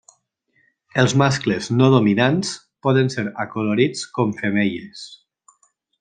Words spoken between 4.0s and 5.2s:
com femelles.